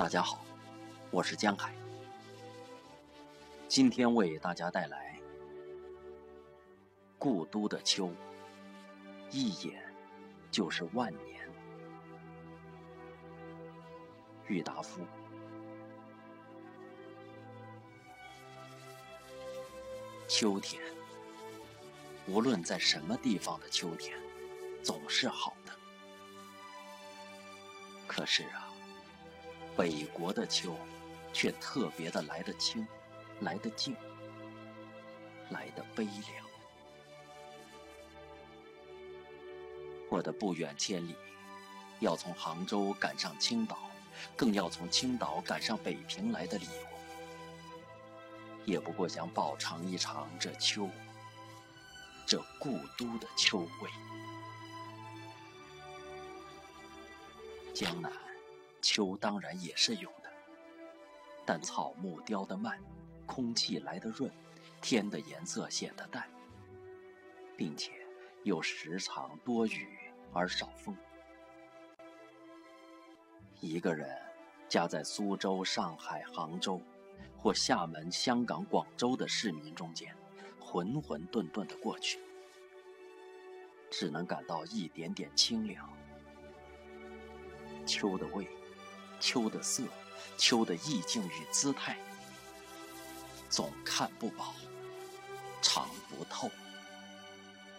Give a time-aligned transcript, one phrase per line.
[0.00, 0.42] 大家好，
[1.10, 1.74] 我是江海，
[3.68, 5.14] 今天为大家带来
[7.18, 8.06] 《故都的秋》，
[9.30, 9.84] 一眼
[10.50, 11.46] 就是万年。
[14.48, 15.02] 郁达夫。
[20.26, 20.82] 秋天，
[22.26, 24.18] 无论在什么地方的秋天，
[24.82, 25.74] 总是好的。
[28.06, 28.69] 可是啊。
[29.80, 30.76] 北国的秋，
[31.32, 32.86] 却特别的来得清，
[33.40, 33.96] 来得静，
[35.48, 36.46] 来得悲凉。
[40.10, 41.16] 我的不远千里，
[42.00, 43.78] 要从杭州赶上青岛，
[44.36, 46.86] 更要从青岛赶上北平来的理由，
[48.66, 50.90] 也不过想饱尝一尝这秋，
[52.26, 53.90] 这故都的秋味。
[57.72, 58.12] 江南。
[58.80, 60.30] 秋当然也是有的，
[61.44, 62.78] 但草木凋得慢，
[63.26, 64.30] 空气来得润，
[64.80, 66.28] 天的颜色显得淡，
[67.56, 67.92] 并且
[68.42, 69.88] 又时常多雨
[70.32, 70.96] 而少风。
[73.60, 74.16] 一个人
[74.68, 76.80] 夹在苏州、上海、杭州，
[77.36, 80.14] 或厦门、香港、广州的市民中间，
[80.58, 82.18] 浑浑沌沌的过去，
[83.90, 85.86] 只能感到一点点清凉。
[87.84, 88.48] 秋的味。
[89.20, 89.84] 秋的色，
[90.38, 91.96] 秋的意境与姿态，
[93.50, 94.54] 总看不饱，
[95.60, 96.50] 尝不透，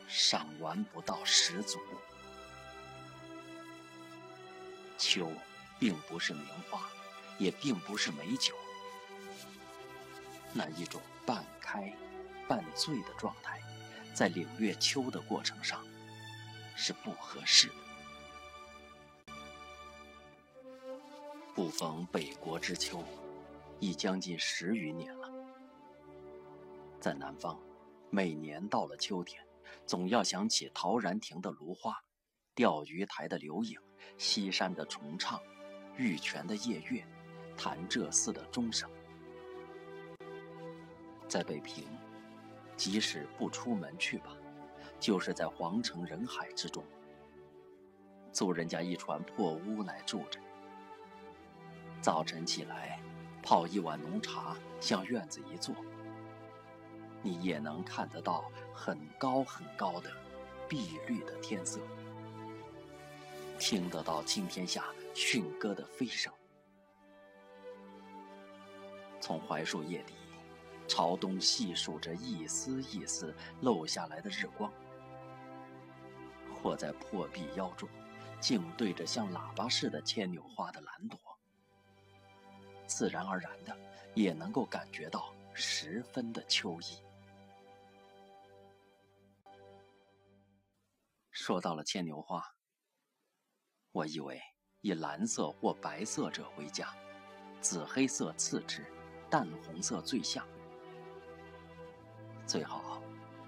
[0.08, 1.80] 赏玩不到十足。
[4.98, 5.32] 秋，
[5.80, 6.88] 并不是名花，
[7.40, 8.54] 也并不是美酒，
[10.54, 11.92] 那一种半开、
[12.48, 13.60] 半醉的状态，
[14.14, 15.84] 在领略秋的过程上，
[16.76, 17.74] 是不合适的。
[21.54, 23.04] 不逢北国之秋，
[23.82, 25.30] 已将近十余年了。
[26.98, 27.60] 在南方，
[28.10, 29.46] 每年到了秋天，
[29.86, 32.02] 总要想起陶然亭的芦花，
[32.56, 33.78] 钓鱼台的柳影，
[34.18, 35.42] 西山的重唱，
[35.98, 37.06] 玉泉的夜月，
[37.58, 38.90] 潭柘寺的钟声。
[41.28, 41.86] 在北平，
[42.78, 44.38] 即使不出门去吧，
[45.02, 46.82] 就是在皇城人海之中，
[48.32, 50.40] 租人家一船破屋来住着。
[52.02, 53.00] 早晨起来，
[53.44, 55.76] 泡一碗浓茶，向院子一坐，
[57.22, 60.12] 你也能看得到很高很高的
[60.68, 61.80] 碧绿的天色，
[63.60, 66.34] 听得到青天下驯鸽的飞声。
[69.20, 70.16] 从槐树叶底
[70.88, 73.32] 朝东细数着一丝一丝
[73.62, 74.74] 漏下来的日光，
[76.56, 77.88] 或在破壁腰中，
[78.40, 81.20] 静对着像喇叭似的牵牛花的蓝朵。
[82.92, 83.76] 自然而然的，
[84.14, 87.02] 也能够感觉到十分的秋意。
[91.32, 92.44] 说到了牵牛花，
[93.94, 94.40] 我以为
[94.82, 96.94] 以蓝色或白色者为佳，
[97.62, 98.86] 紫黑色次之，
[99.30, 100.46] 淡红色最像。
[102.46, 103.02] 最好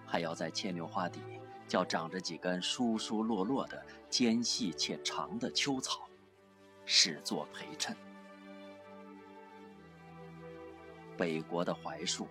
[0.07, 1.19] 还要在牵牛花底，
[1.67, 6.07] 叫长着几根疏疏落落的、尖细且长的秋草，
[6.85, 7.95] 始作陪衬。
[11.18, 12.28] 北国的槐树，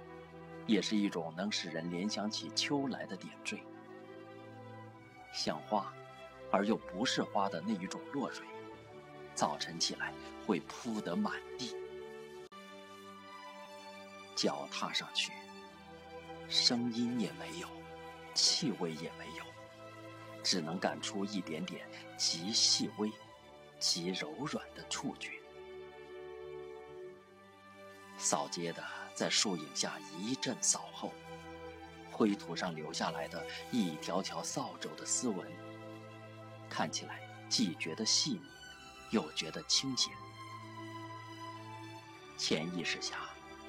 [0.67, 3.63] 也是一种能使人联想起秋来的点缀，
[5.33, 5.93] 像花，
[6.51, 8.45] 而又不是花的那一种落蕊，
[9.35, 10.13] 早晨起来
[10.47, 11.75] 会铺得满地。
[14.35, 15.33] 脚踏上去，
[16.49, 17.69] 声音也没有，
[18.35, 19.45] 气味也没有，
[20.43, 23.13] 只能感出一点点极细微、
[23.79, 25.42] 极柔软的触觉。
[28.23, 28.81] 扫街的
[29.15, 31.13] 在树影下一阵扫后，
[32.13, 35.45] 灰土上留下来的一条条扫帚的丝纹，
[36.71, 38.43] 看起来既觉得细腻，
[39.11, 40.13] 又觉得清闲。
[42.39, 43.19] 潜意识下，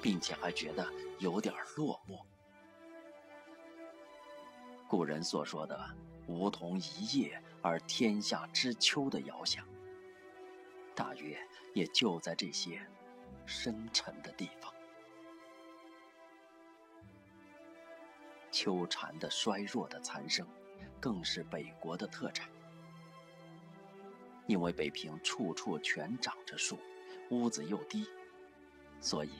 [0.00, 2.24] 并且还觉得有点落寞。
[4.88, 5.84] 古人所说的
[6.28, 9.66] “梧桐一叶而天下知秋”的遥想，
[10.94, 11.36] 大约
[11.74, 12.80] 也就在这些。
[13.46, 14.72] 深沉的地方，
[18.50, 20.46] 秋蝉的衰弱的残声，
[21.00, 22.48] 更是北国的特产。
[24.46, 26.78] 因为北平处处全长着树，
[27.30, 28.06] 屋子又低，
[29.00, 29.30] 所以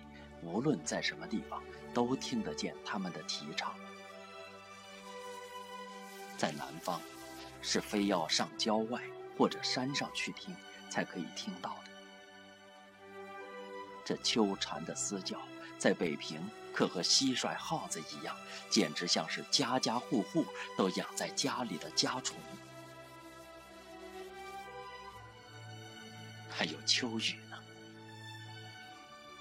[0.42, 1.62] 无论在什么地方，
[1.92, 3.74] 都听得见他们的啼唱。
[6.36, 7.00] 在南方，
[7.62, 9.02] 是非要上郊外
[9.36, 10.54] 或者山上去听，
[10.90, 11.93] 才可以听到的。
[14.04, 15.40] 这秋蝉的嘶叫，
[15.78, 16.40] 在北平
[16.74, 18.36] 可和蟋蟀、耗子一样，
[18.68, 20.44] 简直像是家家户户
[20.76, 22.36] 都养在家里的家虫。
[26.50, 27.58] 还有秋雨呢，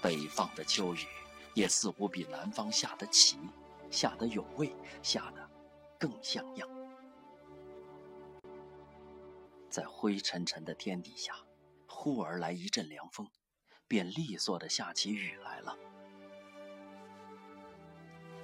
[0.02, 1.06] 北方的秋雨
[1.54, 3.38] 也似乎比南方下得齐，
[3.90, 5.50] 下得有味，下得
[5.98, 6.68] 更像样。
[9.70, 11.34] 在灰沉沉的天底下，
[11.86, 13.28] 忽而来一阵凉风，
[13.94, 15.78] 便利索的下起雨来了。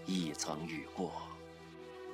[0.06, 1.10] 一层雨过，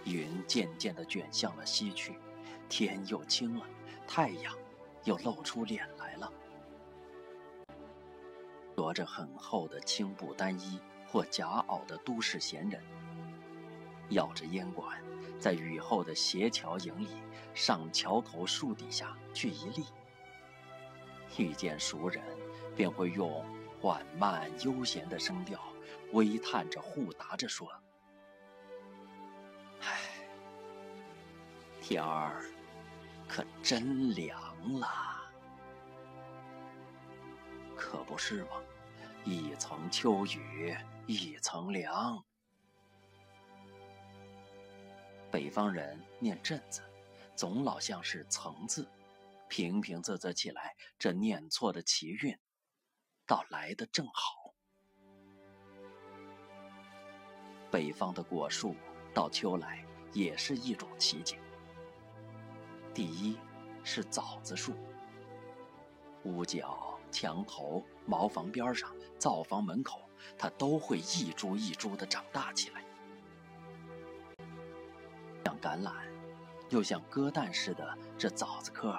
[0.06, 2.18] 云渐渐的卷向了西去，
[2.66, 3.66] 天又晴了，
[4.08, 4.56] 太阳
[5.04, 6.32] 又露出脸来了。
[8.74, 12.82] 着着很厚的青布单衣或夹袄的都市闲人，
[14.08, 14.98] 咬着烟管，
[15.38, 17.08] 在雨后的斜桥影里，
[17.52, 19.84] 上桥头树底下去一立。
[21.36, 22.24] 遇见熟人，
[22.76, 23.44] 便会用
[23.80, 25.60] 缓慢悠闲的声调，
[26.12, 27.68] 微叹着互答着说
[29.80, 29.98] ：“唉，
[31.80, 32.44] 天儿
[33.26, 34.86] 可真凉了。”
[37.74, 38.50] 可不是吗？
[39.24, 40.76] 一层秋雨
[41.06, 42.22] 一层凉。
[45.30, 46.80] 北方人念阵字，
[47.34, 48.88] 总老像是层字，
[49.48, 52.38] 平平仄仄起来，这念错的奇韵，
[53.26, 54.54] 倒来得正好。
[57.70, 58.74] 北方的果树
[59.12, 61.38] 到秋来也是一种奇景。
[62.94, 63.38] 第一
[63.82, 64.72] 是枣子树，
[66.24, 66.92] 屋角。
[67.12, 70.02] 墙头、茅房边上、灶房门口，
[70.36, 72.84] 它都会一株一株的长大起来，
[75.44, 75.92] 像橄榄，
[76.68, 77.96] 又像鸽蛋似的。
[78.18, 78.98] 这枣子科，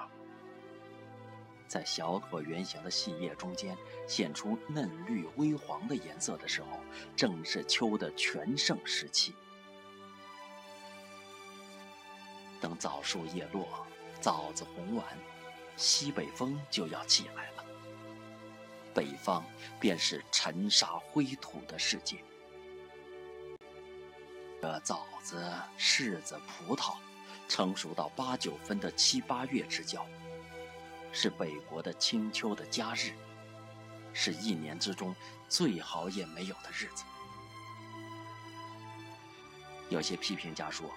[1.68, 3.78] 在小椭圆形的细叶中间
[4.08, 6.80] 显出嫩绿微黄的颜色的时候，
[7.16, 9.36] 正是秋的全盛时期。
[12.60, 13.86] 等枣树叶落，
[14.20, 15.06] 枣子红完，
[15.76, 17.66] 西北风就要起来了。
[18.94, 19.46] 北方
[19.80, 22.24] 便是尘沙灰土的世界。
[24.60, 26.96] 这枣子、柿子、葡萄，
[27.48, 30.04] 成熟到八九分的七八月之交，
[31.12, 33.12] 是北国的清秋的佳日，
[34.14, 35.16] 是一年之中
[35.50, 37.04] 最好也没有的日子。
[39.90, 40.92] 有些批评家说，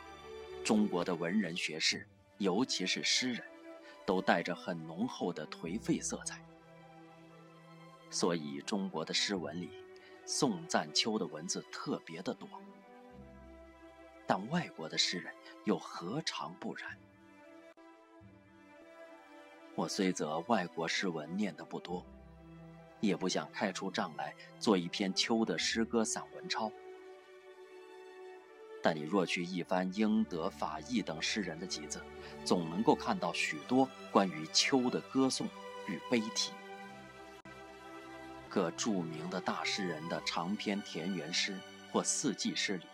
[0.64, 2.06] 中国的文人学士，
[2.38, 3.42] 尤其是诗人，
[4.04, 6.44] 都带着很浓厚的颓废色彩。
[8.10, 9.70] 所以，中国的诗文里，
[10.26, 12.48] 颂赞秋的文字特别的多。
[14.26, 15.32] 但外国的诗人
[15.64, 16.98] 又何尝不然？
[19.74, 22.04] 我虽则外国诗文念得不多，
[23.00, 26.70] 也不想开出账来做一篇秋的诗歌散文抄。
[28.82, 32.02] 但你若去一番英、德、法、意等诗人的集子，
[32.44, 35.46] 总能够看到许多关于秋的歌颂
[35.86, 36.52] 与悲啼。
[38.48, 41.56] 各著名的大诗人的长篇田园诗
[41.92, 42.86] 或四季诗里，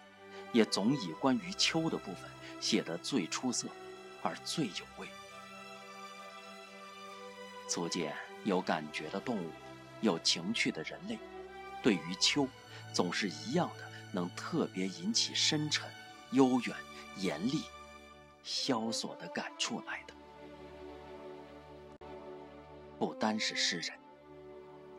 [0.52, 2.30] 也总以关于秋的部分
[2.60, 3.68] 写得最出色，
[4.22, 5.08] 而最有味。
[7.66, 9.50] 足见有感觉的动物，
[10.00, 11.18] 有情趣的人类，
[11.82, 12.46] 对于秋，
[12.92, 15.88] 总是一样的，能特别引起深沉、
[16.32, 16.76] 悠远、
[17.16, 17.62] 严厉、
[18.42, 20.14] 萧索的感触来的。
[22.98, 23.92] 不单是诗人。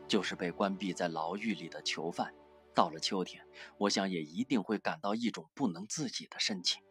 [0.07, 2.33] 就是被关闭在牢狱里的囚犯，
[2.73, 3.45] 到了秋天，
[3.77, 6.81] 我想也一定会感到一种不能自己的深情。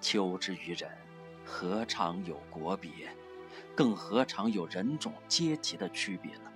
[0.00, 0.90] 秋之于人，
[1.48, 2.90] 何尝有国别，
[3.74, 6.52] 更何尝有人种阶级的区别呢？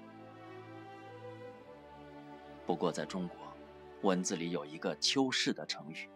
[2.66, 3.37] 不过在中国，
[4.02, 6.11] 文字里有一个“秋氏”的成语，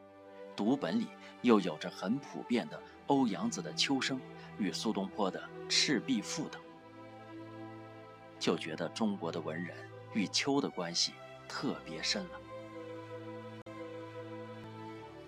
[0.57, 1.07] 读本里
[1.43, 4.19] 又有着很普遍的欧阳子的《秋声》
[4.59, 6.61] 与苏东坡的《赤壁赋》等。
[8.41, 9.77] 就觉得中国的文人
[10.13, 11.13] 与秋的关系
[11.49, 12.41] 特别深了。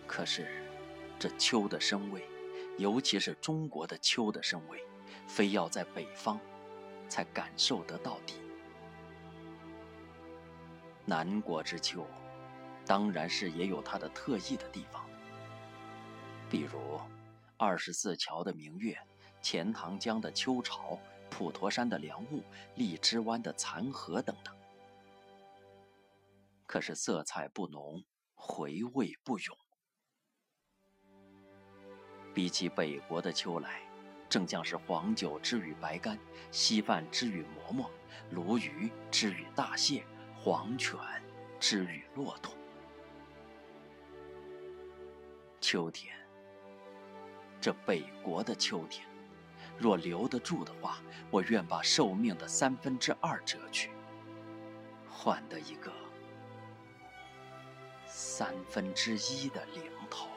[0.07, 0.49] 可是，
[1.19, 2.25] 这秋的声味，
[2.79, 4.83] 尤其是中国的秋的深味，
[5.27, 6.41] 非要在北方
[7.09, 8.35] 才感受得到底。
[11.05, 12.07] 南国之秋，
[12.85, 15.05] 当然是也有它的特异的地方，
[16.51, 17.01] 比如
[17.57, 18.99] 二十四桥的明月，
[19.41, 20.99] 钱塘江的秋潮。
[21.29, 22.41] 普陀山的凉雾，
[22.77, 24.57] 荔枝湾的残荷等等，
[26.67, 28.03] 可是色彩不浓，
[28.37, 29.59] 回味不永。
[32.37, 33.81] 比起北国的秋来，
[34.29, 36.19] 正像是黄酒之于白干，
[36.51, 37.91] 稀饭之于馍馍，
[38.31, 40.99] 鲈鱼之于大蟹，黄犬
[41.59, 42.55] 之于骆驼。
[45.63, 46.15] 秋天，
[47.59, 49.09] 这北国的秋天，
[49.79, 50.99] 若留得住的话，
[51.31, 53.91] 我愿把寿命的三分之二折去，
[55.09, 55.91] 换得一个
[58.05, 60.29] 三分之一的零头。